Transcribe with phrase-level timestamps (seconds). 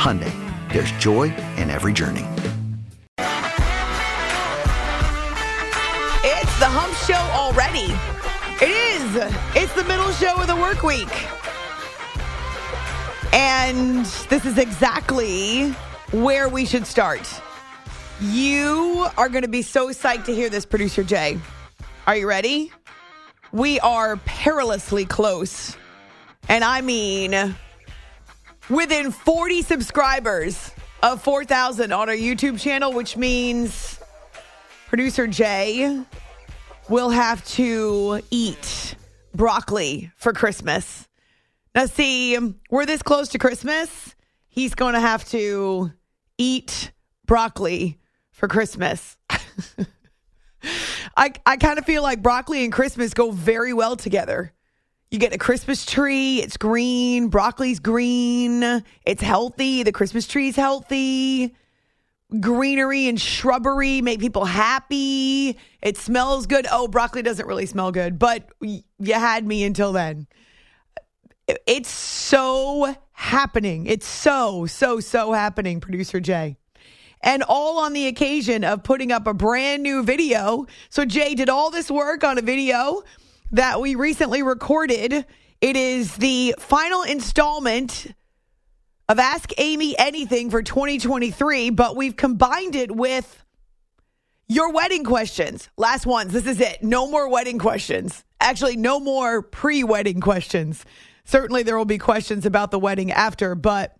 [0.00, 0.32] Hyundai,
[0.72, 1.24] there's joy
[1.58, 2.24] in every journey.
[6.24, 7.92] It's the hump show already.
[8.64, 9.34] It is.
[9.54, 11.10] It's the middle show of the work week.
[13.34, 15.72] And this is exactly
[16.12, 17.28] where we should start.
[18.22, 21.38] You are going to be so psyched to hear this, producer Jay.
[22.06, 22.72] Are you ready?
[23.52, 25.76] We are perilously close.
[26.48, 27.54] And I mean,
[28.70, 30.70] within 40 subscribers
[31.02, 33.98] of 4,000 on our YouTube channel, which means
[34.88, 36.02] producer Jay
[36.88, 38.94] will have to eat
[39.34, 41.08] broccoli for Christmas.
[41.74, 42.38] Now, see,
[42.70, 44.14] we're this close to Christmas.
[44.48, 45.92] He's going to have to
[46.38, 46.92] eat
[47.26, 47.98] broccoli
[48.32, 49.16] for Christmas.
[51.16, 54.52] I, I kind of feel like broccoli and Christmas go very well together.
[55.10, 61.56] You get a Christmas tree, it's green, broccoli's green, it's healthy, the Christmas tree's healthy.
[62.38, 65.58] Greenery and shrubbery make people happy.
[65.82, 66.64] It smells good.
[66.70, 68.84] Oh, broccoli doesn't really smell good, but you
[69.14, 70.28] had me until then.
[71.66, 73.86] It's so happening.
[73.86, 76.56] It's so, so, so happening, producer Jay.
[77.20, 80.66] And all on the occasion of putting up a brand new video.
[80.88, 83.02] So, Jay did all this work on a video
[83.52, 85.26] that we recently recorded.
[85.60, 88.06] It is the final installment
[89.08, 93.44] of Ask Amy Anything for 2023, but we've combined it with
[94.46, 95.68] your wedding questions.
[95.76, 96.32] Last ones.
[96.32, 96.82] This is it.
[96.82, 98.24] No more wedding questions.
[98.40, 100.84] Actually, no more pre wedding questions.
[101.24, 103.96] Certainly, there will be questions about the wedding after, but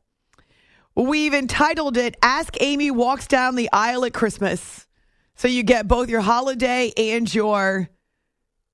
[0.95, 4.87] we've entitled it Ask Amy Walks Down the Aisle at Christmas.
[5.35, 7.89] So you get both your holiday and your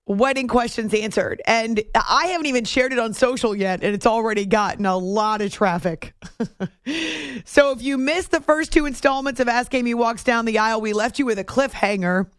[0.06, 1.42] wedding questions answered.
[1.46, 5.42] And I haven't even shared it on social yet, and it's already gotten a lot
[5.42, 6.14] of traffic.
[7.44, 10.80] so if you missed the first two installments of Ask Amy Walks Down the Aisle,
[10.80, 12.30] we left you with a cliffhanger.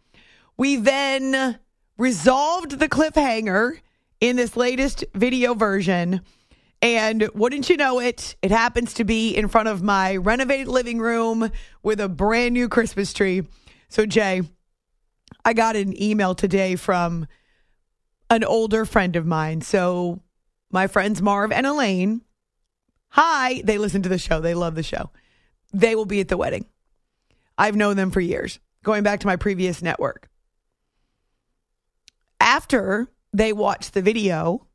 [0.56, 1.58] We then
[1.98, 3.78] resolved the cliffhanger
[4.20, 6.22] in this latest video version.
[6.80, 11.00] And wouldn't you know it, it happens to be in front of my renovated living
[11.00, 11.50] room
[11.82, 13.42] with a brand new Christmas tree.
[13.88, 14.42] So, Jay,
[15.44, 17.26] I got an email today from
[18.30, 19.60] an older friend of mine.
[19.60, 20.20] So,
[20.70, 22.22] my friends Marv and Elaine,
[23.08, 24.40] hi, they listen to the show.
[24.40, 25.10] They love the show.
[25.72, 26.66] They will be at the wedding.
[27.56, 30.28] I've known them for years, going back to my previous network.
[32.40, 34.66] After they watched the video,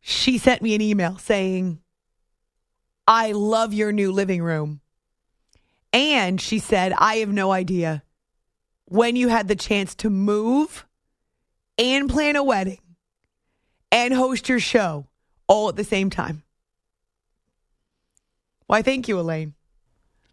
[0.00, 1.80] she sent me an email saying,
[3.06, 4.80] I love your new living room.
[5.92, 8.02] And she said, I have no idea
[8.84, 10.86] when you had the chance to move
[11.78, 12.80] and plan a wedding
[13.92, 15.06] and host your show
[15.46, 16.42] all at the same time.
[18.66, 19.54] Why, thank you, Elaine.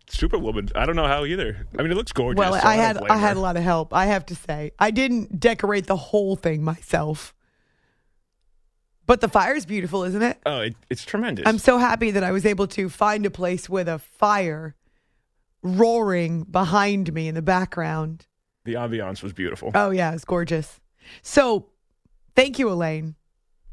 [0.07, 0.69] Superwoman.
[0.75, 1.65] I don't know how either.
[1.77, 2.37] I mean, it looks gorgeous.
[2.37, 3.37] Well, so I don't had I had her.
[3.37, 3.93] a lot of help.
[3.93, 7.33] I have to say, I didn't decorate the whole thing myself,
[9.07, 10.37] but the fire's beautiful, isn't it?
[10.45, 11.47] Oh, it, it's tremendous.
[11.47, 14.75] I'm so happy that I was able to find a place with a fire
[15.63, 18.27] roaring behind me in the background.
[18.65, 19.71] the ambiance was beautiful.
[19.73, 20.79] Oh yeah, it's gorgeous.
[21.21, 21.67] So,
[22.35, 23.15] thank you, Elaine.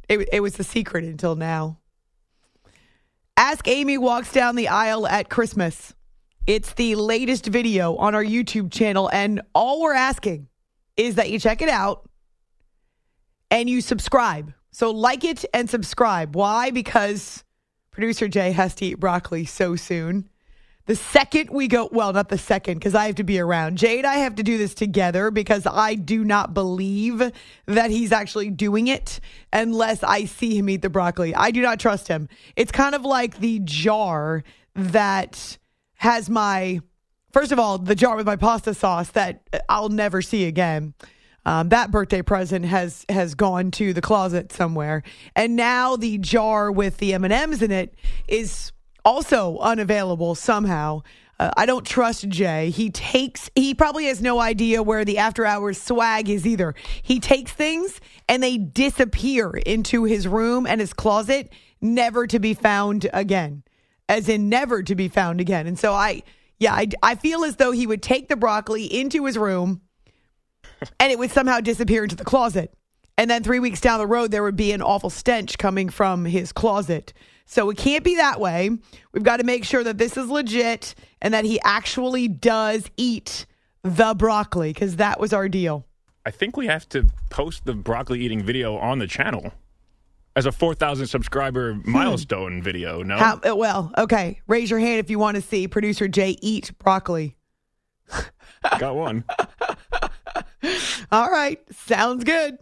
[0.08, 1.78] It it was the secret until now.
[3.36, 5.94] Ask Amy walks down the aisle at Christmas.
[6.46, 9.08] It's the latest video on our YouTube channel.
[9.12, 10.48] And all we're asking
[10.96, 12.08] is that you check it out
[13.50, 14.52] and you subscribe.
[14.70, 16.34] So like it and subscribe.
[16.34, 16.70] Why?
[16.70, 17.44] Because
[17.90, 20.28] producer Jay has to eat broccoli so soon.
[20.86, 23.78] The second we go, well, not the second, because I have to be around.
[23.78, 27.22] Jade, I have to do this together because I do not believe
[27.66, 29.20] that he's actually doing it
[29.52, 31.34] unless I see him eat the broccoli.
[31.34, 32.28] I do not trust him.
[32.56, 34.42] It's kind of like the jar
[34.74, 35.56] that
[35.94, 36.80] has my,
[37.32, 40.94] first of all, the jar with my pasta sauce that I'll never see again.
[41.44, 45.02] Um, that birthday present has has gone to the closet somewhere,
[45.34, 47.96] and now the jar with the M and M's in it
[48.28, 48.70] is
[49.04, 51.02] also unavailable somehow.
[51.38, 52.70] Uh, I don't trust Jay.
[52.70, 56.74] He takes, he probably has no idea where the after hours swag is either.
[57.02, 61.50] He takes things and they disappear into his room and his closet,
[61.80, 63.64] never to be found again,
[64.08, 65.66] as in never to be found again.
[65.66, 66.22] And so I,
[66.60, 69.80] yeah, I, I feel as though he would take the broccoli into his room
[71.00, 72.72] and it would somehow disappear into the closet.
[73.18, 76.24] And then three weeks down the road, there would be an awful stench coming from
[76.24, 77.12] his closet.
[77.46, 78.70] So it can't be that way.
[79.12, 83.46] We've got to make sure that this is legit and that he actually does eat
[83.82, 85.86] the broccoli because that was our deal.
[86.24, 89.52] I think we have to post the broccoli eating video on the channel
[90.36, 93.02] as a 4,000 subscriber milestone video.
[93.02, 94.40] No, How, uh, well, okay.
[94.46, 97.36] Raise your hand if you want to see producer Jay eat broccoli.
[98.78, 99.24] got one.
[101.10, 101.60] All right.
[101.74, 102.56] Sounds good.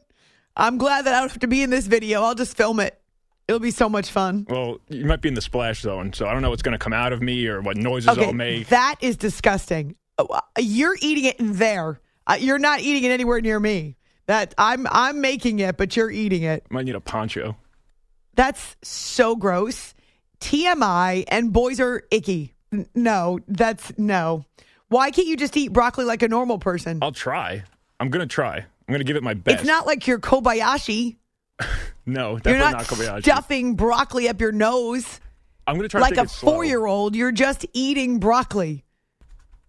[0.56, 2.22] I'm glad that I don't have to be in this video.
[2.22, 2.99] I'll just film it.
[3.50, 4.46] It'll be so much fun.
[4.48, 6.78] Well, you might be in the splash zone, so I don't know what's going to
[6.78, 8.68] come out of me or what noises I'll make.
[8.68, 9.96] that is disgusting.
[10.18, 12.00] Oh, uh, You're eating it in there.
[12.28, 13.96] Uh, you're not eating it anywhere near me.
[14.26, 16.64] That I'm I'm making it, but you're eating it.
[16.70, 17.56] might need a poncho.
[18.36, 19.94] That's so gross.
[20.40, 22.54] TMI and boys are icky.
[22.72, 24.44] N- No, that's no.
[24.88, 27.00] Why can't you just eat broccoli like a normal person?
[27.02, 27.64] I'll try.
[27.98, 28.58] I'm going to try.
[28.58, 29.58] I'm going to give it my best.
[29.60, 31.16] It's not like you're Kobayashi.
[32.06, 33.22] No, You're definitely not, not, Kobayashi.
[33.22, 35.20] stuffing broccoli up your nose
[35.66, 36.52] I'm going to try like to a take it slow.
[36.52, 37.14] four year old.
[37.14, 38.84] You're just eating broccoli.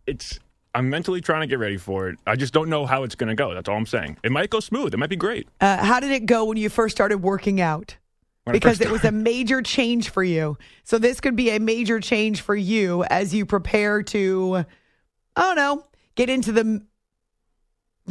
[0.08, 0.40] It's.
[0.74, 2.18] I'm mentally trying to get ready for it.
[2.26, 3.54] I just don't know how it's going to go.
[3.54, 4.18] That's all I'm saying.
[4.24, 4.94] It might go smooth.
[4.94, 5.50] It might be great.
[5.60, 7.98] Uh, how did it go when you first started working out?
[8.46, 10.58] When because it was a major change for you.
[10.86, 14.64] So this could be a major change for you as you prepare to,
[15.36, 15.84] I don't know,
[16.16, 16.82] get into the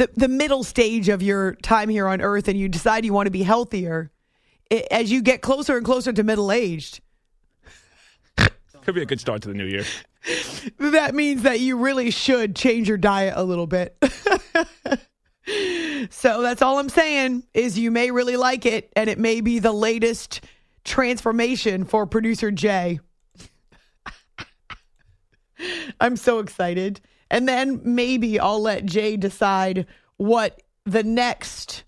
[0.00, 3.26] the the middle stage of your time here on Earth, and you decide you want
[3.26, 4.10] to be healthier.
[4.72, 7.00] I- As you get closer and closer to middle aged,
[8.82, 9.84] Could be a good start to the new year.
[10.78, 13.94] that means that you really should change your diet a little bit.
[16.10, 19.58] so that's all I'm saying is you may really like it and it may be
[19.58, 20.40] the latest
[20.84, 23.00] transformation for producer Jay.
[26.00, 27.02] I'm so excited.
[27.30, 29.86] And then maybe I'll let Jay decide
[30.16, 31.84] what the next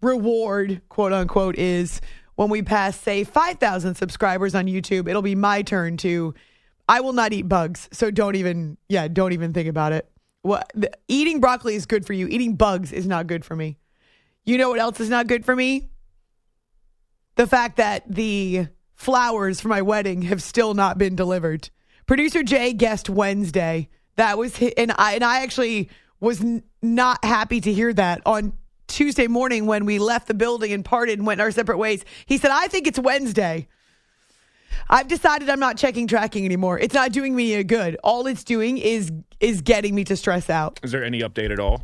[0.00, 2.00] reward, quote unquote, is
[2.36, 5.08] when we pass, say, 5,000 subscribers on YouTube.
[5.08, 6.34] It'll be my turn to.
[6.88, 10.08] I will not eat bugs, so don't even, yeah, don't even think about it.
[10.42, 12.28] What the, eating broccoli is good for you.
[12.28, 13.78] Eating bugs is not good for me.
[14.44, 15.88] You know what else is not good for me?
[17.34, 21.70] The fact that the flowers for my wedding have still not been delivered.
[22.06, 23.88] Producer Jay guessed Wednesday.
[24.16, 25.90] That was and I and I actually
[26.20, 28.52] was n- not happy to hear that on
[28.88, 32.04] Tuesday morning when we left the building and parted and went our separate ways.
[32.26, 33.68] He said, "I think it's Wednesday."
[34.88, 36.78] I've decided I'm not checking tracking anymore.
[36.78, 37.96] It's not doing me a good.
[38.04, 40.80] All it's doing is is getting me to stress out.
[40.82, 41.82] Is there any update at all?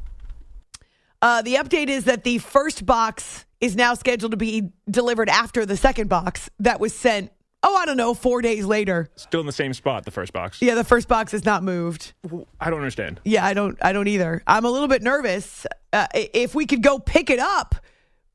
[1.21, 5.65] Uh, the update is that the first box is now scheduled to be delivered after
[5.65, 7.31] the second box that was sent.
[7.65, 9.09] Oh, I don't know, four days later.
[9.15, 10.61] Still in the same spot, the first box.
[10.61, 12.13] Yeah, the first box is not moved.
[12.61, 13.21] I don't understand.
[13.25, 13.79] Yeah, I don't.
[13.81, 14.43] I don't either.
[14.47, 15.65] I'm a little bit nervous.
[15.93, 17.77] Uh, if we could go pick it up,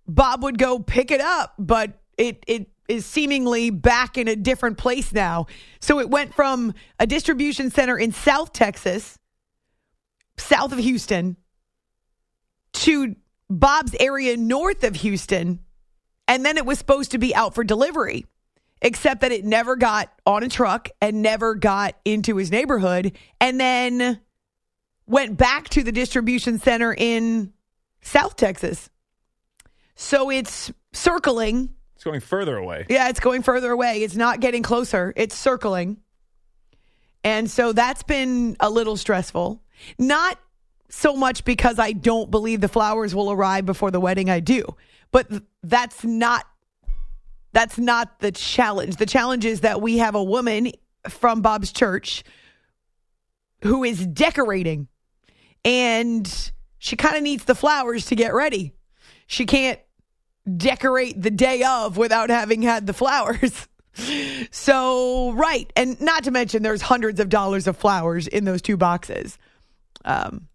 [0.08, 4.78] Bob would go pick it up, but it it is seemingly back in a different
[4.78, 5.48] place now.
[5.82, 9.20] So it went from a distribution center in South Texas,
[10.38, 11.36] south of Houston,
[12.74, 13.16] to
[13.50, 15.60] Bob's area north of Houston,
[16.30, 18.26] and then it was supposed to be out for delivery.
[18.82, 23.60] Except that it never got on a truck and never got into his neighborhood, and
[23.60, 24.20] then
[25.08, 27.54] went back to the distribution center in
[28.02, 28.90] South Texas.
[29.96, 31.70] So it's circling.
[31.96, 32.86] It's going further away.
[32.90, 34.04] Yeah, it's going further away.
[34.04, 35.12] It's not getting closer.
[35.16, 35.98] It's circling.
[37.24, 39.62] And so that's been a little stressful.
[39.98, 40.40] Not
[40.90, 44.30] so much because I don't believe the flowers will arrive before the wedding.
[44.30, 44.64] I do.
[45.12, 46.46] But th- that's not
[47.54, 48.98] that's not the challenge.
[48.98, 50.72] The challenge is that we have a woman
[51.10, 52.24] from Bob's church
[53.64, 54.88] who is decorating
[55.66, 58.74] and she kind of needs the flowers to get ready.
[59.26, 59.80] She can't
[60.56, 63.68] decorate the day of without having had the flowers.
[64.52, 65.72] so, right.
[65.76, 69.38] And not to mention, there's hundreds of dollars of flowers in those two boxes.
[70.06, 70.48] Um,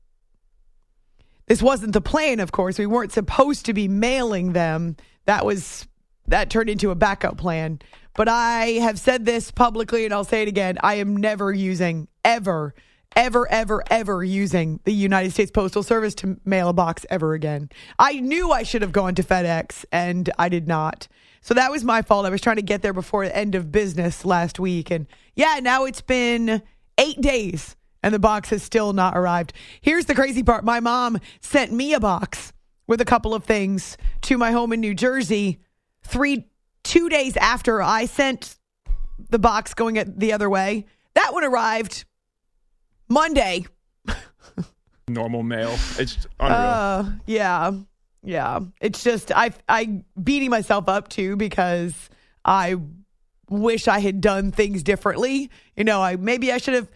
[1.46, 2.78] this wasn't the plan, of course.
[2.78, 4.96] We weren't supposed to be mailing them.
[5.26, 5.86] That was
[6.32, 7.78] that turned into a backup plan.
[8.14, 10.78] But I have said this publicly and I'll say it again.
[10.82, 12.74] I am never using ever
[13.14, 17.68] ever, ever, ever using the United States Postal Service to mail a box ever again.
[17.98, 21.08] I knew I should have gone to FedEx and I did not.
[21.42, 22.24] So that was my fault.
[22.24, 24.90] I was trying to get there before the end of business last week.
[24.90, 26.62] And yeah, now it's been
[26.96, 29.52] eight days and the box has still not arrived.
[29.80, 32.52] Here's the crazy part my mom sent me a box
[32.86, 35.60] with a couple of things to my home in New Jersey
[36.04, 36.46] three,
[36.82, 38.56] two days after I sent
[39.30, 40.86] the box going the other way.
[41.14, 42.04] That one arrived
[43.08, 43.66] Monday.
[45.08, 45.76] Normal mail.
[45.98, 46.58] It's unreal.
[46.58, 47.72] Uh, yeah.
[48.22, 48.60] Yeah.
[48.80, 51.94] It's just I I beating myself up too because
[52.44, 52.76] I
[53.50, 55.50] wish I had done things differently.
[55.76, 56.90] You know, I maybe I should have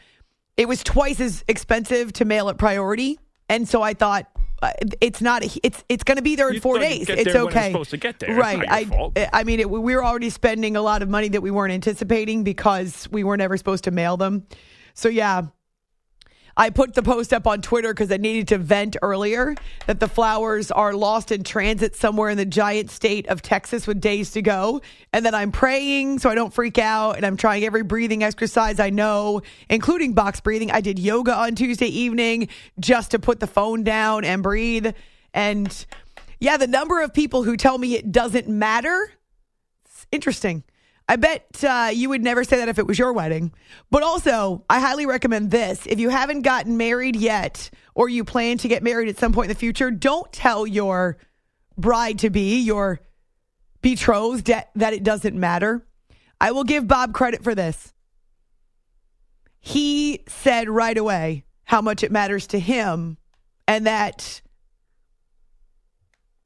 [0.57, 3.19] it was twice as expensive to mail it priority.
[3.49, 4.27] And so I thought
[4.63, 4.71] uh,
[5.01, 7.07] it's not it's it's going to be there in You 4 days.
[7.07, 7.71] get It's there when it's okay.
[7.73, 8.35] supposed to get there.
[8.37, 8.65] Right.
[8.69, 9.29] I.
[9.33, 12.43] I mean it, we were already spending a lot of money that we weren't anticipating
[12.45, 14.47] because we were never supposed to mail them.
[14.95, 15.43] So yeah,
[16.57, 19.55] I put the post up on Twitter because I needed to vent earlier
[19.87, 24.01] that the flowers are lost in transit somewhere in the giant state of Texas with
[24.01, 24.81] days to go.
[25.13, 27.17] And then I'm praying so I don't freak out.
[27.17, 30.71] And I'm trying every breathing exercise I know, including box breathing.
[30.71, 32.49] I did yoga on Tuesday evening
[32.81, 34.95] just to put the phone down and breathe.
[35.35, 35.87] And
[36.41, 39.13] yeah, the number of people who tell me it doesn't matter,
[39.85, 40.65] it's interesting.
[41.09, 43.53] I bet uh, you would never say that if it was your wedding.
[43.91, 45.87] But also, I highly recommend this.
[45.87, 49.47] If you haven't gotten married yet, or you plan to get married at some point
[49.47, 51.17] in the future, don't tell your
[51.79, 53.01] bride to be, your
[53.83, 55.87] betrothed, that that it doesn't matter.
[56.41, 57.95] I will give Bob credit for this.
[59.61, 63.17] He said right away how much it matters to him
[63.67, 64.43] and that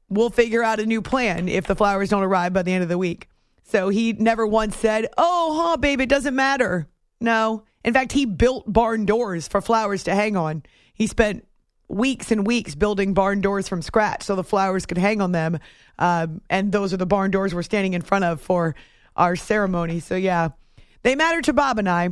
[0.09, 2.89] we'll figure out a new plan if the flowers don't arrive by the end of
[2.89, 3.27] the week.
[3.71, 6.87] So he never once said, Oh, huh, babe, it doesn't matter.
[7.21, 7.63] No.
[7.85, 10.63] In fact, he built barn doors for flowers to hang on.
[10.93, 11.47] He spent
[11.87, 15.57] weeks and weeks building barn doors from scratch so the flowers could hang on them.
[15.97, 18.75] Um, and those are the barn doors we're standing in front of for
[19.15, 19.99] our ceremony.
[19.99, 20.49] So, yeah,
[21.03, 22.09] they matter to Bob and I.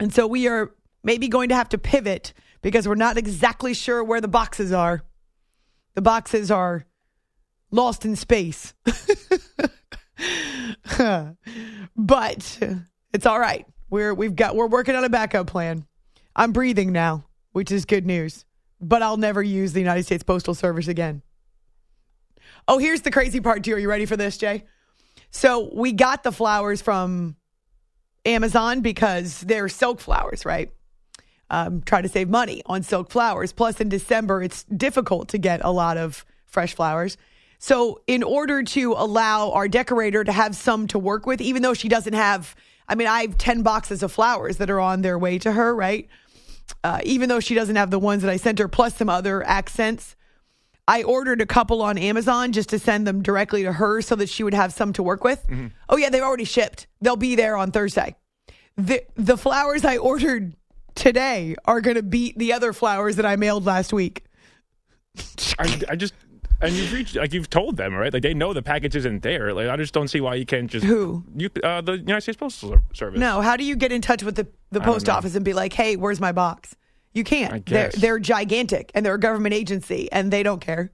[0.00, 4.02] And so we are maybe going to have to pivot because we're not exactly sure
[4.02, 5.02] where the boxes are.
[5.94, 6.84] The boxes are
[7.70, 8.74] lost in space.
[11.96, 12.58] but
[13.12, 13.66] it's all right.
[13.90, 15.86] We're we've got we're working on a backup plan.
[16.34, 18.44] I'm breathing now, which is good news.
[18.80, 21.22] But I'll never use the United States Postal Service again.
[22.66, 23.74] Oh, here's the crazy part too.
[23.74, 24.64] Are you ready for this, Jay?
[25.30, 27.36] So we got the flowers from
[28.24, 30.72] Amazon because they're silk flowers, right?
[31.50, 33.52] Um, try to save money on silk flowers.
[33.52, 37.16] Plus, in December, it's difficult to get a lot of fresh flowers.
[37.64, 41.72] So, in order to allow our decorator to have some to work with, even though
[41.72, 42.54] she doesn't have,
[42.86, 45.74] I mean, I have 10 boxes of flowers that are on their way to her,
[45.74, 46.06] right?
[46.84, 49.42] Uh, even though she doesn't have the ones that I sent her, plus some other
[49.42, 50.14] accents.
[50.86, 54.28] I ordered a couple on Amazon just to send them directly to her so that
[54.28, 55.42] she would have some to work with.
[55.88, 56.86] Oh, yeah, they've already shipped.
[57.00, 58.14] They'll be there on Thursday.
[58.76, 60.54] The, the flowers I ordered
[60.94, 64.26] today are going to beat the other flowers that I mailed last week.
[65.58, 66.12] I, I just
[66.60, 69.52] and you've reached like you've told them right like they know the package isn't there
[69.52, 71.24] like I just don't see why you can't just Who?
[71.36, 74.36] you uh, the United States Postal Service No, how do you get in touch with
[74.36, 76.74] the, the I post office and be like, hey, where's my box?
[77.12, 77.64] You can't.
[77.66, 80.90] They're, they're gigantic and they're a government agency and they don't care.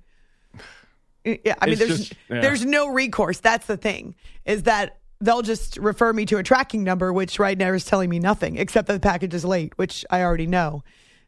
[1.24, 2.40] Yeah, I mean, It's there's just- yeah.
[2.40, 3.40] there's no recourse.
[3.40, 4.14] That's the thing
[4.46, 8.08] is that they'll just refer me to a tracking number, which right now is telling
[8.08, 10.82] me nothing except that the package is late, which I already know.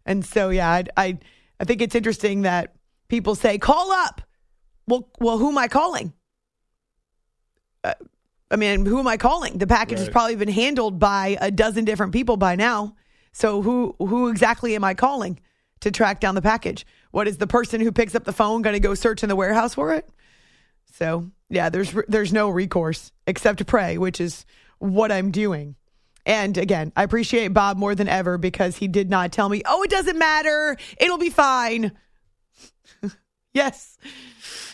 [0.07, 1.19] And so, yeah, I I,
[1.61, 2.75] I think it's interesting that
[3.12, 4.23] people say call up.
[4.88, 6.14] Well, well, who am I calling?
[7.85, 7.92] Uh,
[8.50, 9.59] I mean, who am I calling?
[9.59, 12.97] The package has probably been handled by a dozen different people by now.
[13.33, 15.38] So who who exactly am I calling
[15.81, 16.87] to track down the package?
[17.11, 19.37] What is the person who picks up the phone going to go search in the
[19.37, 20.09] warehouse for it?
[20.95, 24.47] So yeah, there's there's no recourse except to pray, which is
[24.78, 25.76] what I'm doing.
[26.25, 29.83] And again, I appreciate Bob more than ever because he did not tell me, "Oh,
[29.83, 30.78] it doesn't matter.
[30.97, 31.92] It'll be fine."
[33.54, 33.99] yes.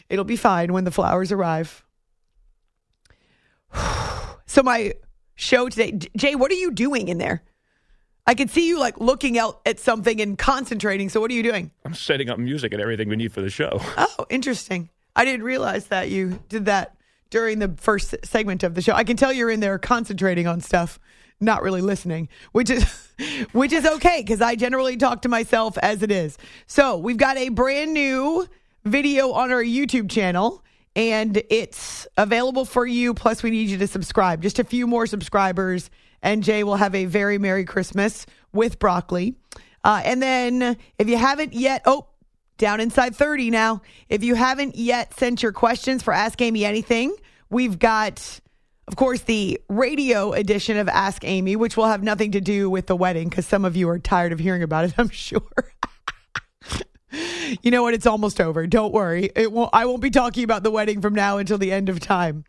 [0.08, 1.84] It'll be fine when the flowers arrive.
[4.50, 4.94] So my
[5.34, 7.42] show today, Jay, what are you doing in there?
[8.26, 11.10] I could see you like looking out at something and concentrating.
[11.10, 11.70] So what are you doing?
[11.84, 13.78] I'm setting up music and everything we need for the show.
[13.98, 14.88] Oh, interesting.
[15.14, 16.96] I didn't realize that you did that
[17.30, 18.94] during the first segment of the show.
[18.94, 20.98] I can tell you're in there concentrating on stuff,
[21.40, 22.84] not really listening, which is
[23.52, 26.38] which is okay because I generally talk to myself as it is.
[26.66, 28.48] So we've got a brand new
[28.88, 30.64] video on our YouTube channel.
[30.96, 33.14] And it's available for you.
[33.14, 34.42] Plus, we need you to subscribe.
[34.42, 35.90] Just a few more subscribers,
[36.22, 39.36] and Jay will have a very Merry Christmas with broccoli.
[39.84, 42.08] Uh, and then, if you haven't yet, oh,
[42.58, 43.80] down inside 30 now.
[44.08, 47.14] If you haven't yet sent your questions for Ask Amy Anything,
[47.48, 48.40] we've got,
[48.88, 52.86] of course, the radio edition of Ask Amy, which will have nothing to do with
[52.86, 55.42] the wedding because some of you are tired of hearing about it, I'm sure.
[57.62, 57.94] You know what?
[57.94, 58.66] It's almost over.
[58.66, 59.30] Don't worry.
[59.34, 62.00] It won't, I won't be talking about the wedding from now until the end of
[62.00, 62.44] time.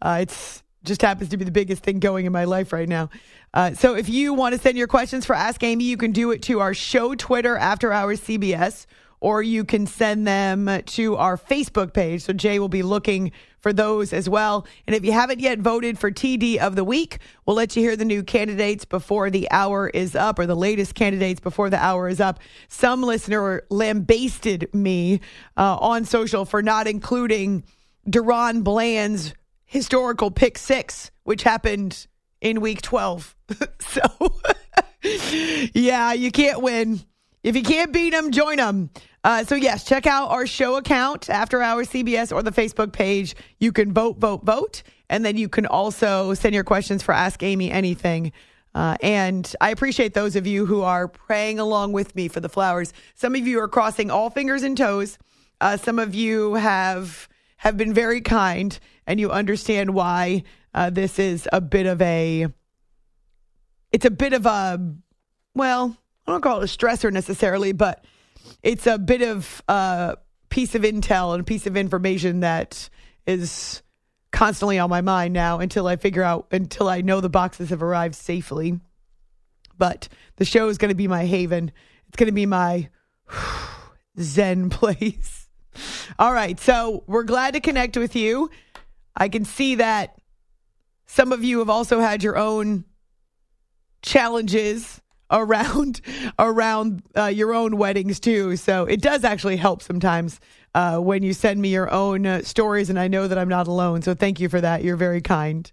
[0.00, 3.10] Uh, it's just happens to be the biggest thing going in my life right now.
[3.52, 6.30] Uh, so if you want to send your questions for Ask Amy, you can do
[6.30, 8.86] it to our show Twitter After Hours CBS
[9.20, 12.22] or you can send them to our Facebook page.
[12.22, 13.32] So Jay will be looking
[13.64, 14.66] for those as well.
[14.86, 17.16] And if you haven't yet voted for TD of the week,
[17.46, 20.94] we'll let you hear the new candidates before the hour is up, or the latest
[20.94, 22.40] candidates before the hour is up.
[22.68, 25.22] Some listener lambasted me
[25.56, 27.64] uh, on social for not including
[28.06, 29.32] DaRon Bland's
[29.64, 32.06] historical pick six, which happened
[32.42, 33.34] in week 12.
[33.80, 34.02] so,
[35.72, 37.00] yeah, you can't win.
[37.42, 38.90] If you can't beat them, join them.
[39.24, 43.34] Uh, so, yes, check out our show account, After Hours CBS, or the Facebook page.
[43.58, 44.82] You can vote, vote, vote.
[45.08, 48.32] And then you can also send your questions for Ask Amy Anything.
[48.74, 52.50] Uh, and I appreciate those of you who are praying along with me for the
[52.50, 52.92] flowers.
[53.14, 55.18] Some of you are crossing all fingers and toes.
[55.60, 57.28] Uh, some of you have
[57.58, 60.42] have been very kind, and you understand why
[60.74, 62.48] uh, this is a bit of a.
[63.92, 64.94] It's a bit of a,
[65.54, 68.04] well, I don't call it a stressor necessarily, but
[68.64, 70.16] it's a bit of a
[70.48, 72.88] piece of intel and a piece of information that
[73.26, 73.82] is
[74.32, 77.82] constantly on my mind now until I figure out, until I know the boxes have
[77.82, 78.80] arrived safely.
[79.76, 81.72] But the show is going to be my haven.
[82.08, 82.88] It's going to be my
[84.20, 85.48] zen place.
[86.18, 86.58] All right.
[86.58, 88.50] So we're glad to connect with you.
[89.14, 90.18] I can see that
[91.06, 92.84] some of you have also had your own
[94.00, 96.00] challenges around
[96.38, 98.56] around uh, your own weddings too.
[98.56, 100.40] So it does actually help sometimes
[100.74, 103.66] uh, when you send me your own uh, stories, and I know that I'm not
[103.66, 104.02] alone.
[104.02, 104.82] So thank you for that.
[104.82, 105.70] You're very kind.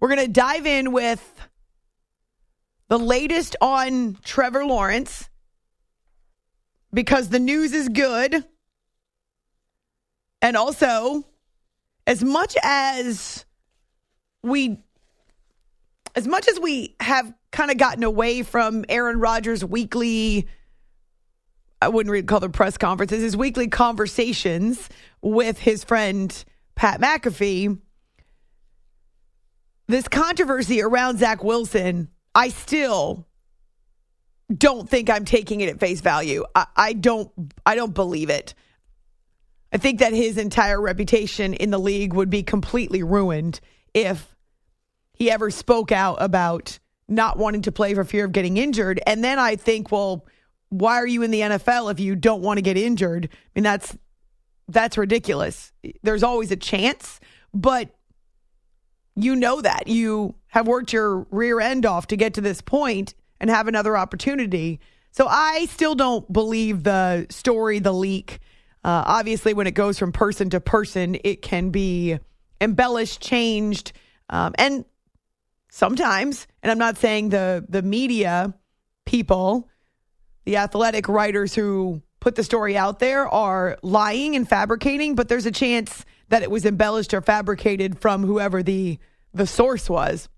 [0.00, 1.48] We're gonna dive in with
[2.88, 5.28] the latest on Trevor Lawrence
[6.92, 8.44] because the news is good,
[10.40, 11.24] and also
[12.06, 13.44] as much as
[14.42, 14.78] we
[16.14, 20.48] as much as we have kind of gotten away from Aaron Rodgers' weekly,
[21.80, 24.88] I wouldn't really call them press conferences, his weekly conversations
[25.20, 26.44] with his friend
[26.74, 27.78] Pat McAfee,
[29.88, 33.26] this controversy around Zach Wilson, I still
[34.52, 36.44] don't think I'm taking it at face value.
[36.54, 37.30] I, I don't
[37.64, 38.54] I don't believe it.
[39.72, 43.60] I think that his entire reputation in the league would be completely ruined
[43.94, 44.31] if
[45.22, 49.00] he ever spoke out about not wanting to play for fear of getting injured.
[49.06, 50.26] And then I think, well,
[50.68, 53.28] why are you in the NFL if you don't want to get injured?
[53.32, 53.96] I mean, that's
[54.66, 55.72] that's ridiculous.
[56.02, 57.20] There's always a chance,
[57.54, 57.90] but
[59.14, 63.14] you know that you have worked your rear end off to get to this point
[63.38, 64.80] and have another opportunity.
[65.12, 68.40] So I still don't believe the story, the leak.
[68.82, 72.18] Uh, obviously, when it goes from person to person, it can be
[72.60, 73.92] embellished, changed,
[74.30, 74.84] um, and
[75.72, 78.54] sometimes, and I'm not saying the the media
[79.04, 79.68] people,
[80.44, 85.46] the athletic writers who put the story out there are lying and fabricating, but there's
[85.46, 88.98] a chance that it was embellished or fabricated from whoever the
[89.34, 90.28] the source was.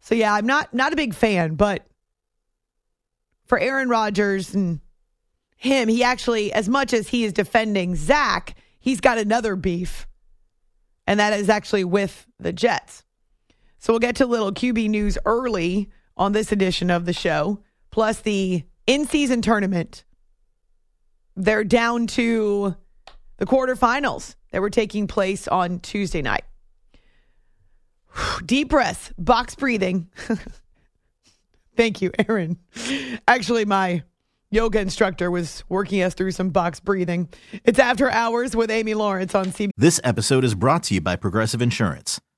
[0.00, 1.86] So yeah, I'm not not a big fan, but
[3.44, 4.80] for Aaron Rodgers and
[5.58, 10.06] him, he actually, as much as he is defending Zach, he's got another beef,
[11.06, 13.05] and that is actually with the Jets.
[13.86, 18.18] So we'll get to little QB news early on this edition of the show, plus
[18.18, 20.04] the in season tournament.
[21.36, 22.74] They're down to
[23.36, 26.42] the quarterfinals that were taking place on Tuesday night.
[28.44, 30.08] Deep breaths, box breathing.
[31.76, 32.58] Thank you, Aaron.
[33.28, 34.02] Actually, my
[34.50, 37.28] yoga instructor was working us through some box breathing.
[37.64, 39.70] It's after hours with Amy Lawrence on CB.
[39.76, 42.20] This episode is brought to you by Progressive Insurance.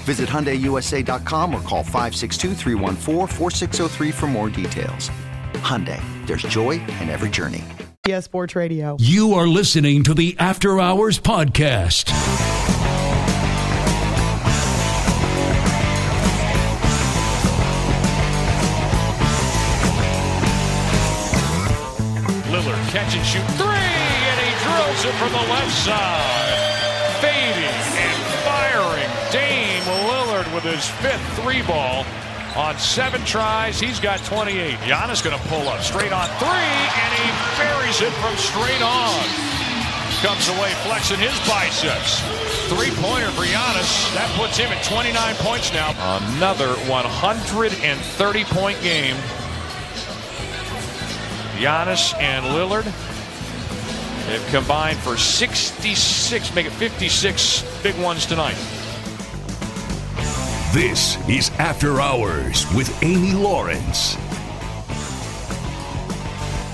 [0.00, 2.54] Visit HyundaiUSA.com or call 562
[4.12, 5.10] for more details.
[5.60, 7.62] Hyundai, there's joy in every journey.
[8.06, 8.96] Yes, Sports Radio.
[8.98, 12.10] You are listening to the After Hours Podcast.
[22.50, 27.20] Lillard catch and shoot three, and he drills it from the left side.
[27.20, 27.99] Fading
[30.64, 32.04] with his fifth three ball.
[32.56, 34.74] On seven tries, he's got 28.
[34.80, 39.22] Giannis going to pull up straight on three, and he buries it from straight on.
[40.20, 42.20] Comes away flexing his biceps.
[42.68, 44.12] Three-pointer for Giannis.
[44.14, 45.94] That puts him at 29 points now.
[46.36, 49.16] Another 130-point game.
[51.56, 52.84] Giannis and Lillard
[54.28, 58.79] have combined for 66, make it 56 big ones tonight.
[60.72, 64.16] This is After Hours with Amy Lawrence.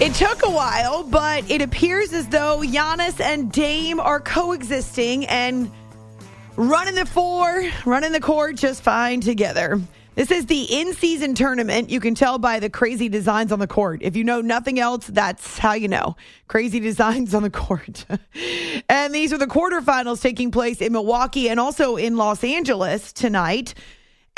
[0.02, 5.72] It took a while, but it appears as though Giannis and Dame are coexisting and
[6.56, 9.80] running the four, running the court just fine together.
[10.16, 11.90] This is the in season tournament.
[11.90, 14.00] You can tell by the crazy designs on the court.
[14.00, 16.16] If you know nothing else, that's how you know.
[16.48, 18.06] Crazy designs on the court.
[18.88, 23.74] and these are the quarterfinals taking place in Milwaukee and also in Los Angeles tonight.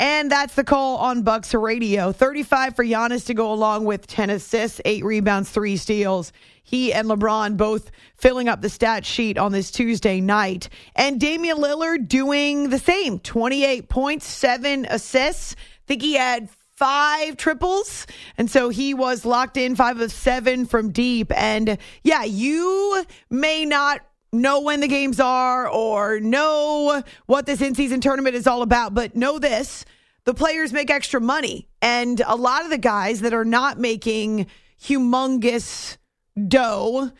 [0.01, 2.11] And that's the call on Bucks Radio.
[2.11, 6.33] 35 for Giannis to go along with 10 assists, 8 rebounds, 3 steals.
[6.69, 10.69] He and LeBron both filling up the stat sheet on this Tuesday night.
[10.95, 15.55] And Damian Lillard doing the same 28 points, 7 assists.
[15.55, 18.05] I think he had five triples.
[18.37, 21.31] And so he was locked in five of seven from deep.
[21.35, 24.01] And yeah, you may not
[24.31, 28.93] know when the games are or know what this in season tournament is all about,
[28.93, 29.85] but know this
[30.25, 31.67] the players make extra money.
[31.81, 34.45] And a lot of the guys that are not making
[34.79, 35.97] humongous
[36.47, 37.11] dough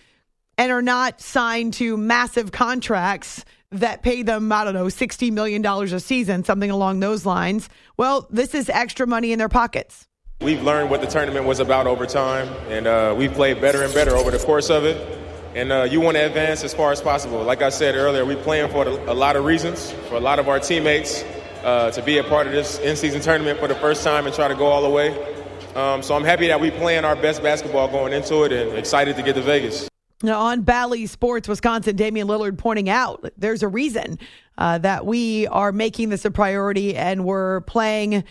[0.58, 5.65] and are not signed to massive contracts that pay them, I don't know, $60 million
[5.65, 7.69] a season, something along those lines.
[7.97, 10.08] Well, this is extra money in their pockets.
[10.41, 13.93] We've learned what the tournament was about over time, and uh, we've played better and
[13.93, 15.17] better over the course of it.
[15.55, 17.43] And uh, you want to advance as far as possible.
[17.43, 20.47] Like I said earlier, we're playing for a lot of reasons, for a lot of
[20.47, 21.23] our teammates
[21.63, 24.47] uh, to be a part of this in-season tournament for the first time and try
[24.47, 25.38] to go all the way.
[25.80, 29.15] Um, so I'm happy that we're playing our best basketball going into it and excited
[29.15, 29.88] to get to Vegas.
[30.22, 34.20] Now, on Bally Sports Wisconsin, Damian Lillard pointing out there's a reason
[34.58, 38.26] uh, that we are making this a priority and we're playing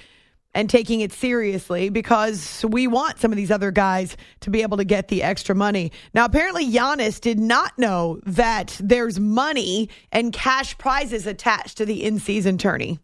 [0.55, 4.77] and taking it seriously because we want some of these other guys to be able
[4.77, 5.91] to get the extra money.
[6.13, 12.05] Now, apparently, Giannis did not know that there's money and cash prizes attached to the
[12.05, 12.99] in season tourney.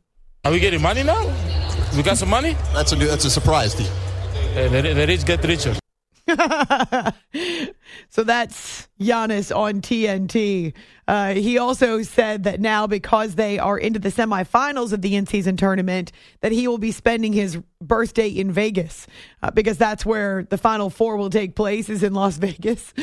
[0.45, 1.23] Are we getting money now?
[1.97, 2.55] We got some money?
[2.75, 3.91] That's a new, that's a surprise to you.
[4.55, 5.75] Uh, the, the rich get richer.
[8.09, 10.73] so that's Giannis on TNT.
[11.09, 15.57] Uh, he also said that now, because they are into the semifinals of the in-season
[15.57, 19.09] tournament, that he will be spending his birthday in Vegas
[19.43, 22.95] uh, because that's where the Final Four will take place, is in Las Vegas,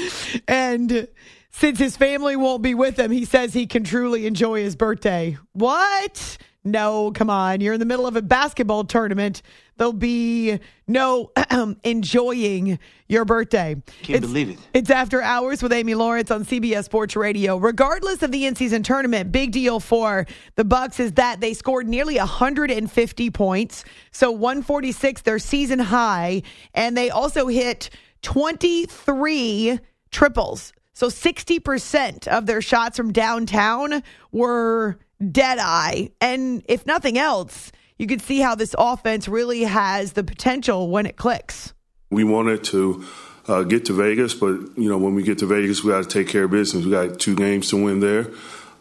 [0.47, 1.05] and
[1.49, 5.37] since his family won't be with him, he says he can truly enjoy his birthday.
[5.51, 6.37] What?
[6.63, 7.59] No, come on.
[7.59, 9.41] You're in the middle of a basketball tournament.
[9.81, 11.31] There'll be no
[11.83, 13.81] enjoying your birthday.
[14.03, 14.59] Can't it's, believe it.
[14.75, 17.57] It's after hours with Amy Lawrence on CBS Sports Radio.
[17.57, 22.17] Regardless of the in-season tournament, big deal for the Bucks is that they scored nearly
[22.17, 23.83] 150 points.
[24.11, 26.43] So 146 their season high
[26.75, 27.89] and they also hit
[28.21, 29.79] 23
[30.11, 30.73] triples.
[30.93, 34.99] So 60% of their shots from downtown were
[35.31, 36.11] dead eye.
[36.21, 41.05] And if nothing else, you could see how this offense really has the potential when
[41.05, 41.71] it clicks.
[42.09, 43.05] We wanted to
[43.47, 46.09] uh, get to Vegas, but you know when we get to Vegas, we got to
[46.09, 46.83] take care of business.
[46.83, 48.31] We got two games to win there.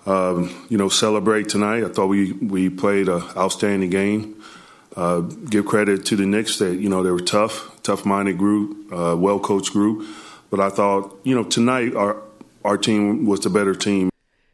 [0.06, 1.84] Um, you know, celebrate tonight.
[1.84, 4.42] I thought we we played an outstanding game.
[4.96, 9.14] Uh, give credit to the Knicks that you know they were tough, tough-minded group, uh,
[9.16, 10.08] well-coached group.
[10.48, 12.22] But I thought you know tonight our
[12.64, 14.09] our team was the better team.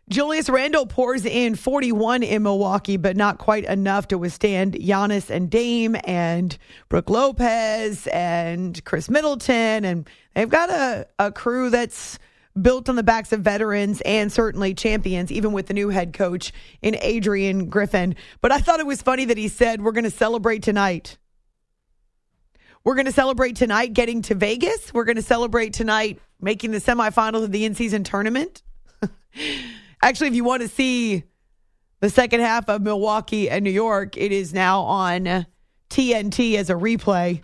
[0.09, 5.51] Julius Randle pours in 41 in Milwaukee, but not quite enough to withstand Giannis and
[5.51, 6.57] Dame and
[6.89, 9.85] Brook Lopez and Khris Middleton.
[9.85, 12.21] And they've got a, a crew that's
[12.61, 16.53] built on the backs of veterans and certainly champions, even with the new head coach
[16.83, 18.15] in Adrian Griffin.
[18.41, 21.19] But I thought it was funny that he said, We're going to celebrate tonight.
[22.85, 24.95] We're going to celebrate tonight getting to Vegas.
[24.95, 28.63] We're going to celebrate tonight making the semifinals of the in season tournament.
[30.03, 31.25] Actually, if you want to see
[32.01, 35.47] the second half of Milwaukee and New York, it is now on
[35.91, 37.43] TNT as a replay.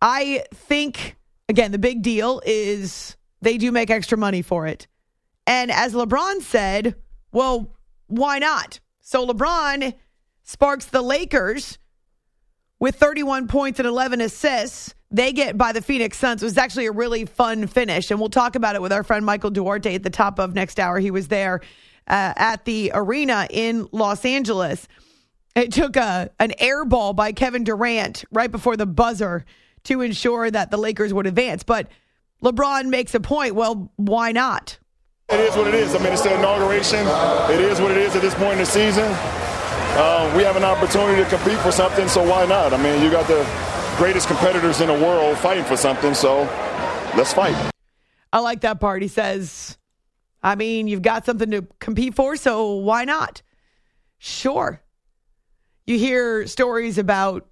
[0.00, 1.16] I think,
[1.48, 4.86] again, the big deal is they do make extra money for it.
[5.46, 6.94] And as LeBron said,
[7.32, 7.74] well,
[8.06, 8.80] why not?
[9.00, 9.94] So LeBron
[10.42, 11.78] sparks the Lakers
[12.80, 16.42] with 31 points and 11 assists they get by the Phoenix Suns.
[16.42, 19.26] It was actually a really fun finish, and we'll talk about it with our friend
[19.26, 20.98] Michael Duarte at the top of next hour.
[20.98, 21.60] He was there
[22.06, 24.86] uh, at the arena in Los Angeles.
[25.56, 29.44] It took a an air ball by Kevin Durant right before the buzzer
[29.84, 31.64] to ensure that the Lakers would advance.
[31.64, 31.88] But
[32.42, 33.56] LeBron makes a point.
[33.56, 34.78] Well, why not?
[35.28, 35.94] It is what it is.
[35.94, 37.00] I mean, it's the inauguration.
[37.50, 39.49] It is what it is at this point in the season.
[39.96, 42.72] Uh, we have an opportunity to compete for something, so why not?
[42.72, 43.44] I mean, you got the
[43.96, 46.42] greatest competitors in the world fighting for something, so
[47.16, 47.56] let's fight.
[48.32, 49.02] I like that part.
[49.02, 49.76] He says,
[50.42, 53.42] I mean, you've got something to compete for, so why not?
[54.18, 54.80] Sure.
[55.86, 57.46] You hear stories about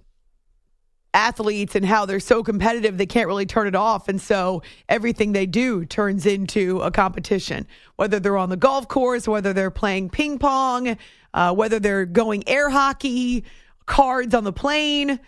[1.15, 4.09] athletes and how they're so competitive they can't really turn it off.
[4.09, 9.27] And so everything they do turns into a competition, whether they're on the golf course,
[9.27, 10.97] whether they're playing ping pong,
[11.35, 13.45] uh, whether they're going air hockey,
[13.87, 15.19] cards on the plane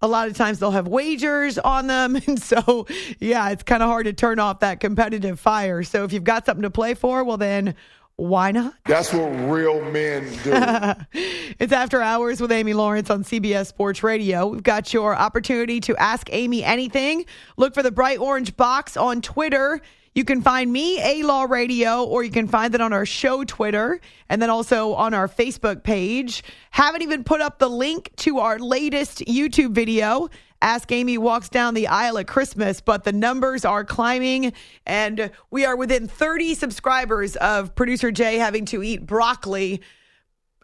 [0.00, 2.16] a lot of times they'll have wagers on them.
[2.28, 2.86] And so,
[3.20, 5.82] yeah, it's kind of hard to turn off that competitive fire.
[5.82, 7.74] So if you've got something to play for, well, then
[8.16, 8.74] why not?
[8.84, 10.94] That's what real men do.
[11.58, 14.46] it's After Hours with Amy Lawrence on CBS Sports Radio.
[14.48, 17.24] We've got your opportunity to ask Amy anything.
[17.56, 19.80] Look for the bright orange box on Twitter
[20.18, 23.44] you can find me, A Law Radio, or you can find it on our show
[23.44, 26.42] Twitter and then also on our Facebook page.
[26.72, 30.28] Haven't even put up the link to our latest YouTube video.
[30.60, 34.54] Ask Amy walks down the aisle at Christmas, but the numbers are climbing,
[34.84, 39.80] and we are within 30 subscribers of producer Jay having to eat broccoli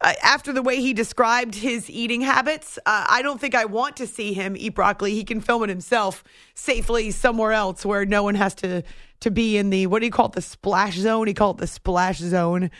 [0.00, 3.96] uh, after the way he described his eating habits, uh, I don't think I want
[3.96, 5.14] to see him eat broccoli.
[5.14, 6.22] He can film it himself
[6.54, 8.82] safely somewhere else where no one has to
[9.24, 11.26] to be in the what do you call it the splash zone?
[11.26, 12.70] He called it the splash zone.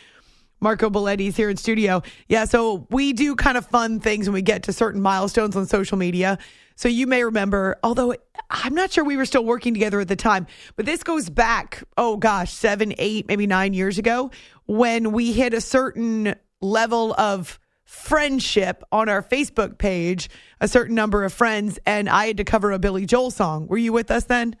[0.61, 2.01] Marco Belletti's here in studio.
[2.27, 5.67] Yeah, so we do kind of fun things when we get to certain milestones on
[5.67, 6.39] social media.
[6.75, 8.15] So you may remember, although
[8.49, 11.83] I'm not sure we were still working together at the time, but this goes back,
[11.97, 14.31] oh gosh, seven, eight, maybe nine years ago
[14.65, 20.29] when we hit a certain level of friendship on our Facebook page,
[20.59, 23.67] a certain number of friends, and I had to cover a Billy Joel song.
[23.67, 24.55] Were you with us then?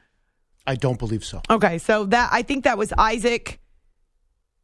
[0.67, 1.41] I don't believe so.
[1.49, 3.59] Okay, so that I think that was Isaac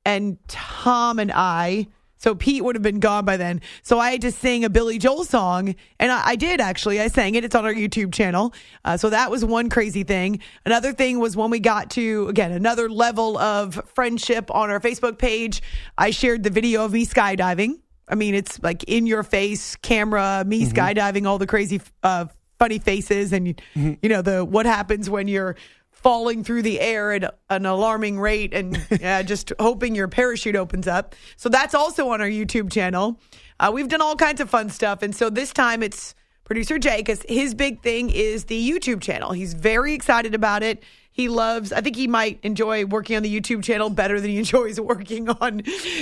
[0.05, 1.87] and Tom and I.
[2.17, 3.61] So Pete would have been gone by then.
[3.81, 7.01] So I had to sing a Billy Joel song, and I, I did actually.
[7.01, 7.43] I sang it.
[7.43, 8.53] It's on our YouTube channel.
[8.85, 10.39] Uh, so that was one crazy thing.
[10.63, 15.17] Another thing was when we got to again another level of friendship on our Facebook
[15.17, 15.63] page.
[15.97, 17.79] I shared the video of me skydiving.
[18.07, 20.77] I mean, it's like in your face camera, me mm-hmm.
[20.77, 22.25] skydiving, all the crazy, uh,
[22.59, 23.93] funny faces, and mm-hmm.
[24.03, 25.55] you know the what happens when you're
[26.01, 30.87] falling through the air at an alarming rate and uh, just hoping your parachute opens
[30.87, 31.15] up.
[31.35, 33.19] So that's also on our YouTube channel.
[33.59, 35.03] Uh, we've done all kinds of fun stuff.
[35.03, 39.31] And so this time it's producer Jay because his big thing is the YouTube channel.
[39.31, 40.83] He's very excited about it.
[41.13, 44.37] He loves, I think he might enjoy working on the YouTube channel better than he
[44.39, 45.61] enjoys working on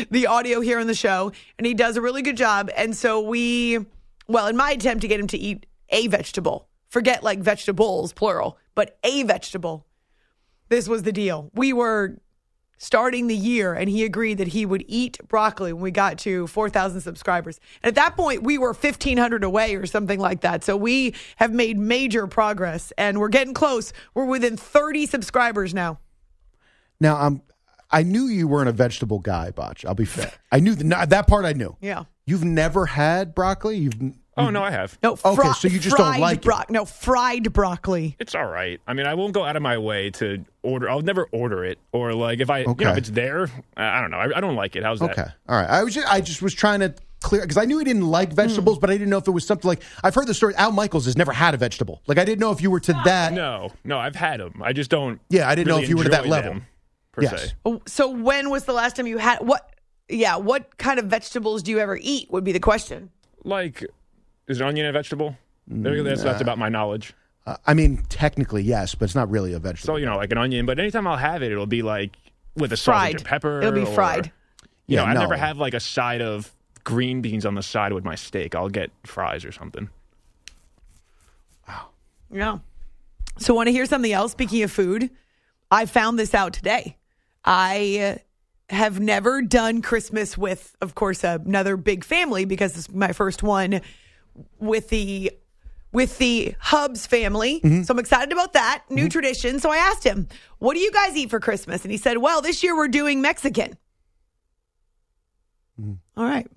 [0.09, 1.31] the audio here on the show.
[1.57, 2.69] And he does a really good job.
[2.77, 3.85] And so we,
[4.27, 8.57] well, in my attempt to get him to eat a vegetable, forget like vegetables, plural,
[8.75, 9.85] but a vegetable,
[10.69, 11.51] this was the deal.
[11.53, 12.17] We were
[12.79, 16.47] starting the year and he agreed that he would eat broccoli when we got to
[16.47, 17.59] 4,000 subscribers.
[17.83, 20.63] And at that point, we were 1,500 away or something like that.
[20.63, 23.91] So we have made major progress and we're getting close.
[24.13, 25.99] We're within 30 subscribers now.
[26.99, 27.41] Now, I'm.
[27.91, 29.83] I knew you weren't a vegetable guy, Botch.
[29.83, 30.31] I'll be fair.
[30.51, 31.43] I knew the, that part.
[31.43, 31.75] I knew.
[31.81, 32.03] Yeah.
[32.27, 33.77] You've never had broccoli.
[33.77, 33.99] You've.
[34.39, 34.97] Oh no, I have.
[35.03, 36.43] No, Okay, so you just don't fried like it.
[36.43, 38.15] bro- No, fried broccoli.
[38.19, 38.79] It's all right.
[38.87, 40.89] I mean, I won't go out of my way to order.
[40.89, 42.89] I'll never order it, or like if I, you know, Okay.
[42.91, 44.17] if it's there, I I don't know.
[44.17, 44.83] I, I don't like it.
[44.83, 45.11] How's that?
[45.11, 45.29] Okay.
[45.47, 45.69] All right.
[45.69, 45.93] I was.
[45.93, 48.81] Just, I just was trying to clear because I knew he didn't like vegetables, Hmm.
[48.81, 50.55] but I didn't know if it was something like I've heard the story.
[50.55, 52.01] Al Michaels has never had a vegetable.
[52.07, 53.33] Like I didn't know if you were to that.
[53.33, 54.61] No, no, I've had them.
[54.63, 55.19] I just don't.
[55.29, 56.53] Yeah, I didn't know really if you were to that enjoy level.
[56.53, 56.65] them,
[57.11, 57.41] per Yes.
[57.49, 57.51] se.
[57.65, 59.65] Oh, So when was the last time you had what?
[60.11, 62.31] Yeah, what kind of vegetables do you ever eat?
[62.31, 63.11] Would be the question.
[63.43, 63.85] Like,
[64.49, 65.37] is an onion a vegetable?
[65.67, 67.13] There- that's, that's about my knowledge.
[67.45, 69.93] Uh, I mean, technically yes, but it's not really a vegetable.
[69.93, 70.65] So you know, like an onion.
[70.65, 72.17] But anytime I'll have it, it'll be like
[72.55, 73.15] with a salt Fried.
[73.15, 73.59] and pepper.
[73.59, 74.31] It'll be or- fried.
[74.87, 75.21] You know, Yeah, I no.
[75.21, 76.51] never have like a side of
[76.83, 78.55] green beans on the side with my steak.
[78.55, 79.89] I'll get fries or something.
[81.67, 81.89] Wow.
[82.31, 82.57] Yeah.
[83.37, 84.31] So, want to hear something else?
[84.33, 85.09] Speaking of food,
[85.71, 86.97] I found this out today.
[87.45, 88.19] I
[88.69, 93.81] have never done Christmas with, of course, another big family because it's my first one
[94.59, 95.31] with the
[95.91, 97.61] with the Hubs family.
[97.61, 97.83] Mm-hmm.
[97.83, 99.09] So I'm excited about that new mm-hmm.
[99.09, 99.59] tradition.
[99.59, 100.27] So I asked him,
[100.59, 103.21] "What do you guys eat for Christmas?" And he said, "Well, this year we're doing
[103.21, 103.77] Mexican."
[105.79, 105.93] Mm-hmm.
[106.17, 106.47] All right.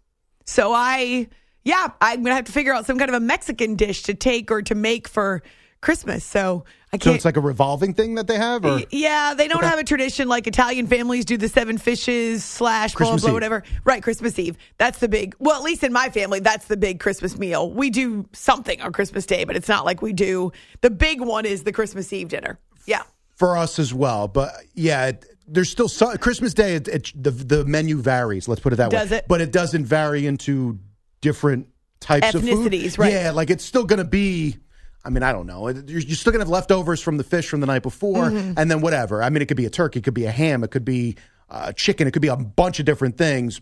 [0.45, 1.29] So I,
[1.65, 4.51] yeah, I'm gonna have to figure out some kind of a Mexican dish to take
[4.51, 5.43] or to make for
[5.83, 6.25] Christmas.
[6.25, 7.05] So I can't.
[7.05, 9.69] So it's like a revolving thing that they have, or Yeah, they don't Okay.
[9.69, 13.35] have a tradition like Italian families do the seven fishes slash blah, Christmas blah, Eve.
[13.35, 13.63] whatever.
[13.85, 14.57] Right, Christmas Eve.
[14.79, 17.71] That's the big, well, at least in my family, that's the big Christmas meal.
[17.71, 20.53] We do something on Christmas Day, but it's not like we do.
[20.81, 22.59] The big one is the Christmas Eve dinner.
[22.87, 23.03] Yeah.
[23.37, 24.29] for us as well.
[24.29, 26.77] But yeah, it, there's still some, Christmas Day.
[26.77, 28.47] It, it, the the menu varies.
[28.49, 29.17] Let's put it that Does way.
[29.19, 29.25] it?
[29.29, 30.79] But it doesn't vary into
[31.21, 31.67] different
[32.01, 32.73] types of food.
[32.73, 33.13] Ethnicities, right.
[33.13, 34.57] Yeah, like it's still going to be.
[35.05, 35.69] I mean, I don't know.
[35.69, 38.53] You're, you're still going to have leftovers from the fish from the night before, Mm-hmm.
[38.57, 39.23] and then whatever.
[39.23, 41.17] I mean, it could be a turkey, it could be a ham, it could be
[41.51, 43.61] uh, chicken, it could be a bunch of different things.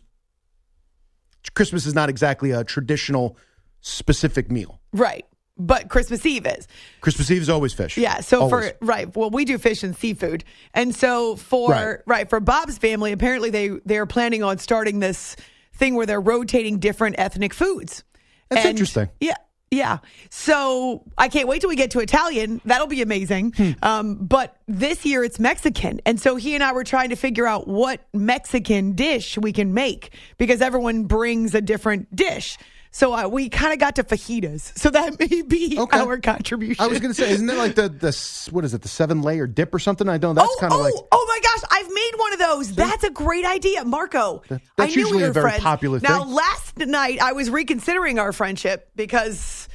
[1.54, 3.36] Christmas is not exactly a traditional
[3.80, 4.80] specific meal.
[4.92, 5.24] Right.
[5.56, 6.66] But Christmas Eve is.
[7.00, 7.96] Christmas Eve is always fish.
[7.98, 8.20] Yeah.
[8.20, 8.70] So Always.
[8.70, 11.96] for right, well, we do fish and seafood, and so for Right.
[12.06, 15.36] right, for Bob's family, apparently they they're planning on starting this
[15.74, 18.04] thing where they're rotating different ethnic foods.
[18.48, 19.10] That's And- interesting.
[19.20, 19.34] Yeah.
[19.70, 19.98] Yeah.
[20.30, 22.60] So I can't wait till we get to Italian.
[22.64, 23.52] That'll be amazing.
[23.52, 23.70] Hmm.
[23.82, 26.00] Um, but this year it's Mexican.
[26.04, 29.72] And so he and I were trying to figure out what Mexican dish we can
[29.72, 32.58] make because everyone brings a different dish.
[32.92, 34.76] So uh, we kind of got to fajitas.
[34.76, 36.82] So that may be our contribution.
[36.82, 39.22] I was going to say, isn't it like the the what is it, the seven
[39.22, 40.08] layer dip or something?
[40.08, 42.38] I don't know that's kind of oh, like oh my gosh, I've made one of
[42.40, 42.74] those.
[42.74, 44.42] That's a great idea, Marco.
[44.48, 45.62] that's I knew usually we a were very friends.
[45.62, 46.28] popular Now, thing.
[46.30, 49.68] Now, last night I was reconsidering our friendship because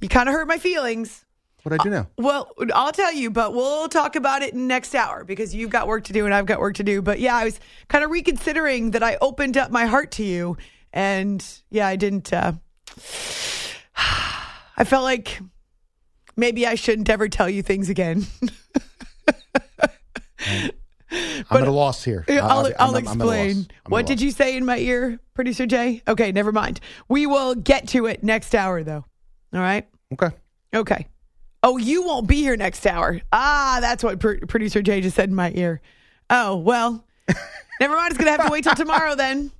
[0.00, 1.24] you kind of hurt my feelings.
[1.62, 2.08] what do I do now.
[2.18, 6.04] Well, I'll tell you, but we'll talk about it next hour because you've got work
[6.04, 7.00] to do and I've got work to do.
[7.00, 10.56] But yeah, I was kind of reconsidering that I opened up my heart to you,
[10.96, 12.32] and yeah, I didn't.
[12.32, 12.52] Uh,
[14.78, 15.38] I felt like
[16.36, 18.26] maybe I shouldn't ever tell you things again.
[21.50, 22.24] I'm at a loss here.
[22.28, 23.36] Uh, I'll, I'm- I'll I'm- I'm at a loss.
[23.36, 23.68] explain.
[23.88, 26.02] What did you say in my ear, producer Jay?
[26.08, 26.80] Okay, never mind.
[27.08, 29.04] We will get to it next hour, though.
[29.54, 29.86] All right.
[30.12, 30.30] Okay.
[30.74, 31.06] Okay.
[31.62, 33.20] Oh, you won't be here next hour.
[33.32, 35.80] Ah, that's what pr- producer Jay just said in my ear.
[36.28, 37.04] Oh well,
[37.80, 38.10] never mind.
[38.12, 39.50] It's gonna have to wait till tomorrow then.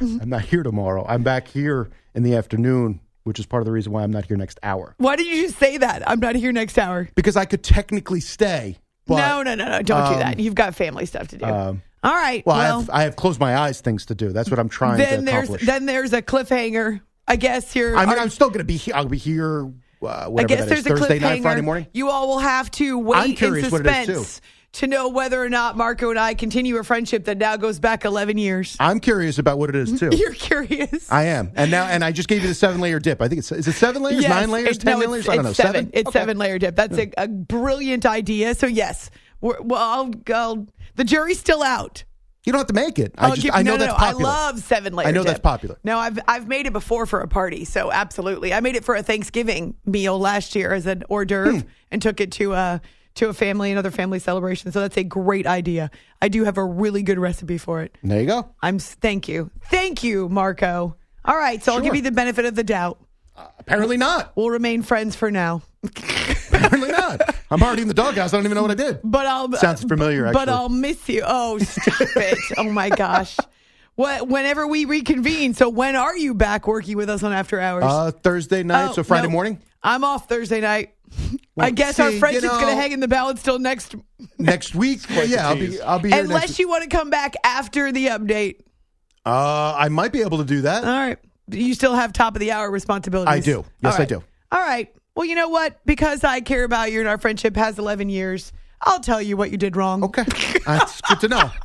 [0.00, 1.04] I'm not here tomorrow.
[1.08, 4.24] I'm back here in the afternoon, which is part of the reason why I'm not
[4.26, 4.94] here next hour.
[4.98, 6.08] Why did you just say that?
[6.08, 7.08] I'm not here next hour.
[7.14, 8.78] Because I could technically stay.
[9.06, 9.82] But, no, no, no, no.
[9.82, 10.38] Don't do um, that.
[10.38, 11.44] You've got family stuff to do.
[11.44, 12.44] um, All right.
[12.46, 14.30] Well, Well, I have I have closed my eyes things to do.
[14.30, 15.66] That's what I'm trying then to there's accomplish.
[15.66, 17.00] then there's a cliffhanger.
[17.26, 17.96] I guess you're.
[17.96, 18.94] I mean, I'm still going to be here.
[18.94, 19.70] I'll be here.
[20.02, 21.42] Uh, I guess there's is, a Thursday night, cliffhanger.
[21.42, 21.86] Friday morning.
[21.92, 24.40] You all will have to wait I'm in curious what it is, suspense
[24.74, 28.04] to know whether or not Marco and I continue a friendship that now goes back
[28.04, 28.76] 11 years.
[28.80, 30.10] I'm curious about what it is too.
[30.16, 31.10] You're curious.
[31.10, 33.20] I am, and now, and I just gave you the seven layer dip.
[33.22, 35.28] I think it's is it seven layers, Yes, nine layers, ten no, layers?
[35.28, 35.50] I don't know.
[35.50, 35.90] it's seven.
[35.92, 36.18] It's Okay.
[36.18, 36.76] seven layer dip.
[36.76, 38.54] That's a, a brilliant idea.
[38.54, 39.10] So yes,
[39.40, 40.66] we're, well, I'll, I'll,
[40.96, 42.04] the jury's still out.
[42.44, 43.14] You don't have to make it.
[43.16, 44.30] I just give- I know no, no, that's popular.
[44.30, 45.06] I love seven layer.
[45.08, 45.28] I know dip.
[45.28, 45.78] that's popular.
[45.82, 48.52] No, I've I've made it before for a party, so absolutely.
[48.52, 51.68] I made it for a Thanksgiving meal last year as an hors d'oeuvre Hmm.
[51.90, 52.78] and took it to uh
[53.16, 54.72] to a family, and another family celebration.
[54.72, 55.90] So that's a great idea.
[56.20, 57.96] I do have a really good recipe for it.
[58.02, 58.48] There you go.
[58.62, 60.96] I'm thank you, thank you, Marco.
[61.24, 62.98] All right, so I'll give you the benefit of the doubt.
[63.58, 64.32] Apparently not.
[64.36, 65.62] We'll remain friends for now.
[65.84, 67.20] Apparently not.
[67.50, 68.32] I'm already in the doghouse.
[68.32, 69.00] I don't even know what I did.
[69.02, 70.48] But I'll Sounds familiar, But.
[70.48, 71.22] I'll miss you.
[71.26, 72.38] Oh, stop it!
[72.58, 73.36] Oh my gosh.
[73.96, 74.28] What?
[74.28, 75.54] Whenever we reconvene.
[75.54, 77.84] So when are you back working with us on After Hours?
[77.84, 79.32] Uh, Thursday night, Oh, so Friday no.
[79.32, 79.60] morning.
[79.82, 80.93] I'm off Thursday night.
[81.56, 83.94] Well, I guess our see, you friendship's going to hang in the balance till next.
[84.38, 85.02] Next week.
[85.08, 85.80] Well, yeah, I'll be.
[85.80, 86.58] I'll be here Unless next.
[86.58, 88.56] you want to come back after the update.
[89.24, 90.82] Uh, I might be able to do that.
[90.82, 91.16] All right.
[91.48, 93.32] You still have top of the hour responsibilities.
[93.32, 93.64] I do.
[93.82, 94.24] Yes, All I do.
[94.50, 94.92] All right.
[95.14, 95.78] Well, you know what?
[95.86, 99.52] Because I care about you and our friendship has 11 years, I'll tell you what
[99.52, 100.02] you did wrong.
[100.02, 100.24] Okay.
[100.66, 101.50] That's good to know.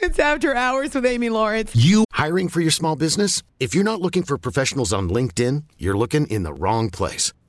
[0.00, 1.74] It's After Hours with Amy Lawrence.
[1.76, 3.42] You hiring for your small business?
[3.60, 7.32] If you're not looking for professionals on LinkedIn, you're looking in the wrong place.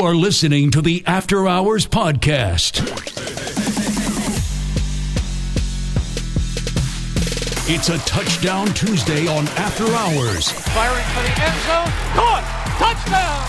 [0.00, 2.86] Are listening to the After Hours Podcast.
[7.66, 10.54] It's a touchdown Tuesday on After Hours.
[10.70, 11.90] Firing for the end zone.
[12.14, 12.46] Caught.
[12.78, 13.42] Touchdown.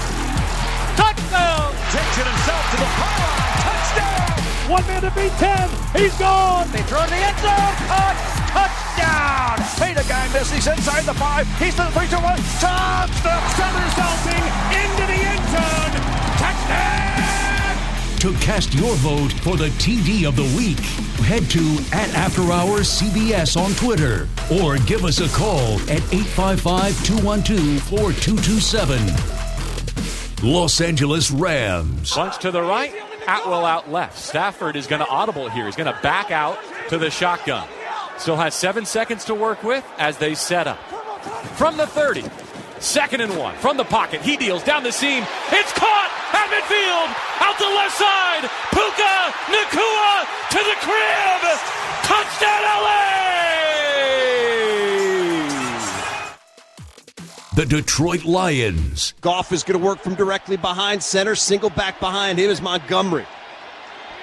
[0.97, 1.69] Touchdown.
[1.93, 3.39] Takes it himself to the pylon.
[3.69, 4.73] Touchdown.
[4.73, 5.69] One man to beat 10.
[6.01, 6.65] He's gone.
[6.73, 7.73] They throw to the end zone.
[7.93, 8.17] Caught.
[8.57, 9.61] Touchdown.
[9.77, 10.51] Hey, the guy missed.
[10.51, 11.45] He's inside the five.
[11.61, 12.41] He's to the three, two, one.
[12.57, 13.41] Touchdown.
[13.53, 14.43] Somersaulting
[14.73, 15.78] into the end zone.
[18.19, 20.77] To cast your vote for the TD of the week,
[21.25, 24.27] head to at After Hours CBS on Twitter
[24.61, 28.99] or give us a call at 855 212 4227.
[30.43, 32.13] Los Angeles Rams.
[32.13, 32.93] Bunch to the right,
[33.25, 34.17] Atwell out left.
[34.17, 35.65] Stafford is going to audible here.
[35.65, 36.59] He's going to back out
[36.89, 37.65] to the shotgun.
[38.17, 40.79] Still has seven seconds to work with as they set up.
[41.55, 42.25] From the 30,
[42.79, 43.55] second and one.
[43.55, 45.23] From the pocket, he deals down the seam.
[45.51, 47.09] It's caught at midfield,
[47.41, 48.43] out the left side.
[48.71, 49.15] Puka
[49.53, 51.41] Nacua to the crib.
[52.03, 53.09] Touchdown LA!
[57.55, 59.13] The Detroit Lions.
[59.21, 61.35] Goff is going to work from directly behind center.
[61.35, 63.25] Single back behind him is Montgomery.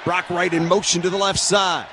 [0.05, 1.87] Brock Wright in motion to the left side.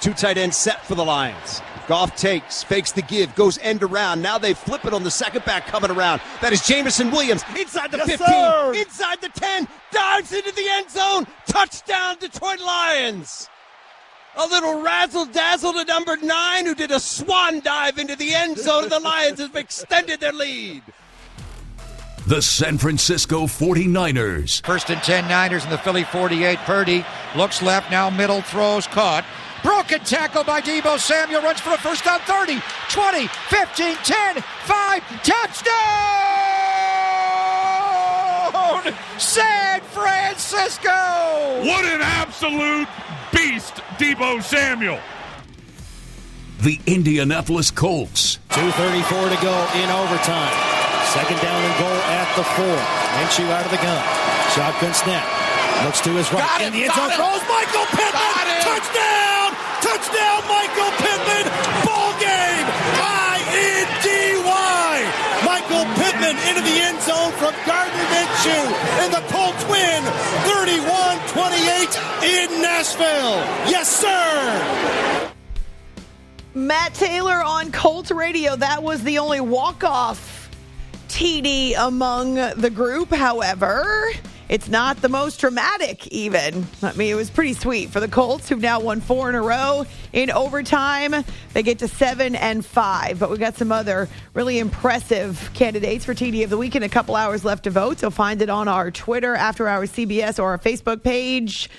[0.00, 1.62] Two tight ends set for the Lions.
[1.90, 4.22] Goff takes, fakes the give, goes end around.
[4.22, 6.20] Now they flip it on the second back coming around.
[6.40, 8.74] That is Jameson Williams inside the Yes, 15, sir.
[8.76, 11.26] inside the 10, dives into the end zone.
[11.48, 13.48] Touchdown, Detroit Lions.
[14.36, 18.56] A little razzle dazzle to number nine, who did a swan dive into the end
[18.56, 20.84] zone, and the Lions have extended their lead.
[22.28, 24.64] The San Francisco 49ers.
[24.64, 26.56] First and 10 Niners in the Philly 48.
[26.58, 29.24] Purdy looks left, now middle, throws, caught.
[29.62, 35.22] Broken tackle by Deebo Samuel, runs for a first down 30, 20, 15, 10, 5,
[35.22, 36.40] touchdown!
[39.18, 40.88] San Francisco!
[40.88, 42.88] What an absolute
[43.32, 44.98] beast, Deebo Samuel.
[46.62, 48.38] The Indianapolis Colts.
[48.50, 50.52] 2.34 to go in overtime.
[51.12, 52.76] Second down and goal at the four.
[53.16, 54.02] Minshew out of the gun.
[54.54, 55.26] Shotgun snap.
[55.84, 56.40] Looks to his right.
[56.40, 57.10] Got in it, the end zone.
[57.10, 57.16] it.
[57.16, 58.60] Throws Michael Pittman.
[58.62, 59.39] Touchdown!
[59.80, 61.44] Touchdown, Michael Pittman.
[61.84, 62.66] Ball game.
[63.00, 64.94] I-N-D-Y.
[65.44, 68.64] Michael Pittman into the end zone from Gardner Minshew.
[69.00, 70.04] And the Colts win
[70.44, 73.40] 31-28 in Nashville.
[73.68, 75.32] Yes, sir.
[76.52, 78.56] Matt Taylor on Colt Radio.
[78.56, 80.50] That was the only walk off
[81.08, 83.10] TD among the group.
[83.10, 84.10] However,
[84.50, 86.66] it's not the most dramatic, even.
[86.82, 89.40] I mean, it was pretty sweet for the Colts, who've now won four in a
[89.40, 91.14] row in overtime.
[91.52, 96.14] They get to seven and five, but we got some other really impressive candidates for
[96.14, 98.00] TD of the week and a couple hours left to vote.
[98.00, 101.70] So find it on our Twitter, After Hours CBS, or our Facebook page.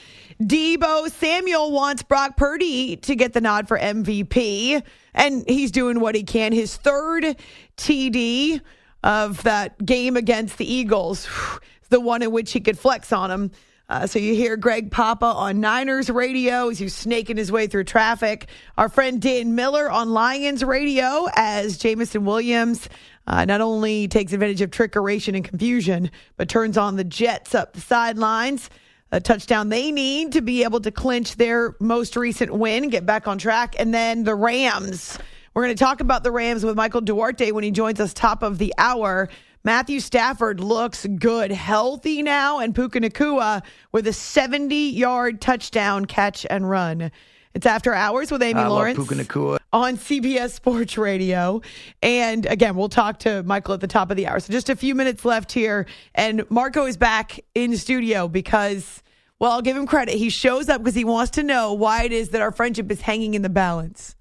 [0.41, 4.81] Deebo Samuel wants Brock Purdy to get the nod for MVP,
[5.13, 6.53] and he's doing what he can.
[6.53, 7.35] His third
[7.75, 8.61] TD
[9.03, 11.27] of that game against the Eagles,
[11.91, 13.51] the one in which he could flex on him.
[13.87, 17.83] Uh, so you hear Greg Papa on Niners radio as he's snaking his way through
[17.83, 18.47] traffic.
[18.77, 22.89] Our friend Dan Miller on Lions radio as Jameson Williams
[23.27, 27.73] uh, not only takes advantage of trickeration and confusion, but turns on the Jets up
[27.73, 28.69] the sidelines
[29.11, 33.27] a touchdown they need to be able to clinch their most recent win, get back
[33.27, 33.75] on track.
[33.77, 35.17] And then the Rams.
[35.53, 38.41] We're going to talk about the Rams with Michael Duarte when he joins us top
[38.41, 39.27] of the hour.
[39.63, 46.47] Matthew Stafford looks good, healthy now, and Puka Nacua with a 70 yard touchdown catch
[46.49, 47.11] and run.
[47.53, 49.59] It's after hours with Amy I Lawrence love Puka Nacua.
[49.71, 51.61] on CBS Sports Radio.
[52.01, 54.39] And again, we'll talk to Michael at the top of the hour.
[54.39, 55.85] So just a few minutes left here.
[56.15, 59.03] And Marco is back in studio because,
[59.37, 60.15] well, I'll give him credit.
[60.15, 63.01] He shows up because he wants to know why it is that our friendship is
[63.01, 64.15] hanging in the balance.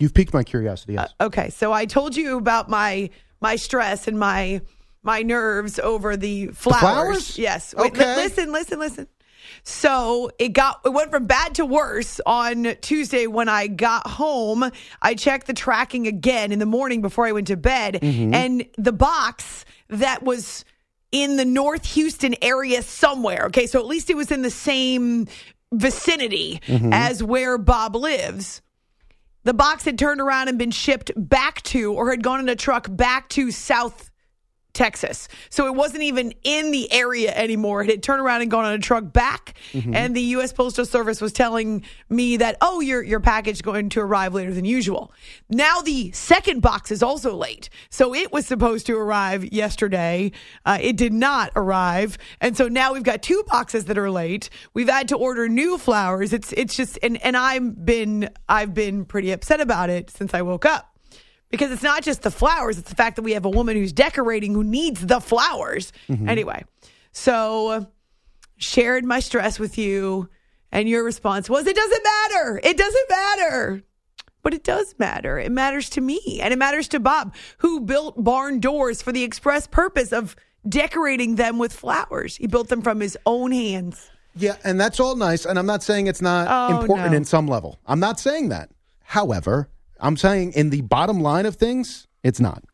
[0.00, 0.94] You've piqued my curiosity.
[0.94, 1.14] Yes.
[1.20, 3.10] Uh, okay, so I told you about my
[3.44, 4.60] my stress and my
[5.02, 6.80] my nerves over the flowers.
[6.80, 7.38] flowers?
[7.38, 7.74] Yes.
[7.76, 8.16] Wait, Okay.
[8.16, 9.06] listen, listen, listen.
[9.64, 14.70] So it got it went from bad to worse on Tuesday when I got home.
[15.02, 18.34] I checked the tracking again in the morning before I went to bed, Mhm.
[18.34, 20.64] and the box that was
[21.12, 23.44] in the North Houston area somewhere.
[23.48, 25.26] Okay, so at least it was in the same
[25.72, 26.92] vicinity Mhm.
[26.94, 28.62] as where Bob lives.
[29.44, 32.56] The box had turned around and been shipped back to, or had gone in a
[32.56, 34.10] truck back to South
[34.74, 35.28] Texas.
[35.50, 37.82] So it wasn't even in the area anymore.
[37.82, 39.54] It had turned around and gone on a truck back.
[39.72, 39.94] Mhm.
[39.94, 40.52] And the U.S.
[40.52, 44.64] Postal Service was telling me that, oh, your, your package going to arrive later than
[44.64, 45.12] usual.
[45.48, 47.70] Now the second box is also late.
[47.88, 50.32] So it was supposed to arrive yesterday.
[50.66, 52.18] Uh, it did not arrive.
[52.40, 54.50] And so now we've got two boxes that are late.
[54.74, 56.32] We've had to order new flowers.
[56.32, 60.42] It's, it's just, and, and I've been, I've been pretty upset about it since I
[60.42, 60.93] woke up
[61.54, 63.92] because it's not just the flowers, it's the fact that we have a woman who's
[63.92, 65.92] decorating who needs the flowers.
[66.08, 66.28] Mhm.
[66.28, 66.64] Anyway,
[67.12, 67.86] so
[68.56, 70.28] shared my stress with you,
[70.72, 72.60] and your response was, It doesn't matter.
[72.62, 73.82] It doesn't matter.
[74.42, 75.38] But it does matter.
[75.38, 79.22] It matters to me, and it matters to Bob, who built barn doors for the
[79.22, 80.36] express purpose of
[80.68, 82.36] decorating them with flowers.
[82.36, 84.10] He built them from his own hands.
[84.36, 85.46] Yeah, and that's all nice.
[85.46, 87.16] And I'm not saying it's not Oh, important no.
[87.16, 87.78] in some level.
[87.86, 88.70] I'm not saying that.
[89.04, 89.68] However,
[90.00, 92.64] I'm saying in the bottom line of things, it's not.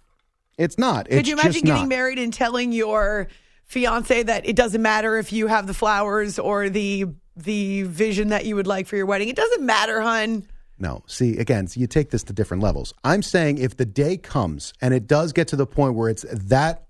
[0.58, 1.08] It's not.
[1.08, 1.88] Could you imagine getting not.
[1.88, 3.28] married and telling your
[3.64, 7.06] fiance that it doesn't matter if you have the flowers or the
[7.36, 9.28] the vision that you would like for your wedding?
[9.28, 10.46] It doesn't matter, hun.
[10.78, 12.94] No, see, again, so you take this to different levels.
[13.04, 16.24] I'm saying if the day comes and it does get to the point where it's
[16.30, 16.86] that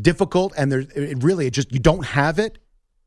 [0.00, 2.58] difficult and there's it really it just you don't have it,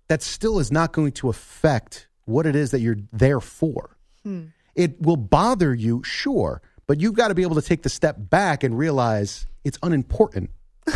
[0.07, 3.95] that still is not going to affect what it is that you're there for.
[4.23, 4.45] Hmm.
[4.79, 8.15] It will bother you, sure, but you've got to be able to take the step
[8.17, 10.51] back and realize it's unimportant.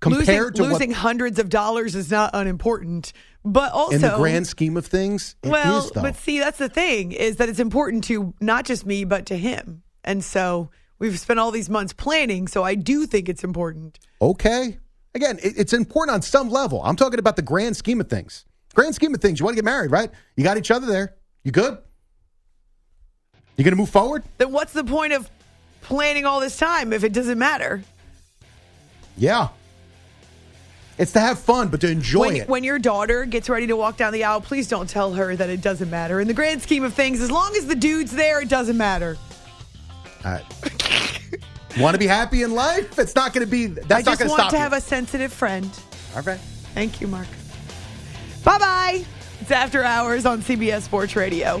[0.00, 3.12] Compared losing, to losing what hundreds of dollars is not unimportant,
[3.44, 6.02] but also in the grand scheme of things, it is well, though.
[6.02, 9.36] but see, that's the thing is that it's important to not just me but to
[9.36, 12.46] him, and so we've spent all these months planning.
[12.46, 13.98] So I do think it's important.
[14.22, 14.78] Okay.
[15.16, 16.80] Again, it, it's important on some level.
[16.84, 18.44] I'm talking about the grand scheme of things.
[18.76, 20.12] Grand scheme of things, you want to get married, right?
[20.36, 21.16] You got each other there.
[21.42, 21.78] You good?
[23.58, 24.22] You going to move forward?
[24.38, 25.28] Then what's the point of
[25.82, 27.82] planning all this time if it doesn't matter?
[29.16, 29.48] Yeah.
[30.96, 32.48] It's to have fun, but to enjoy when, it.
[32.48, 35.50] when your daughter gets ready to walk down the aisle, please don't tell her that
[35.50, 36.20] it doesn't matter.
[36.20, 39.16] In the grand scheme of things, as long as the dude's there, it doesn't matter.
[40.24, 40.44] All right.
[41.80, 42.96] want to be happy in life?
[42.96, 43.66] It's not going to be.
[43.66, 44.62] That's I not just going to want stop to you.
[44.62, 45.68] have a sensitive friend.
[46.14, 46.40] All right.
[46.74, 47.26] Thank you, Mark.
[48.44, 49.04] Bye bye.
[49.40, 51.60] It's After Hours on CBS Sports Radio.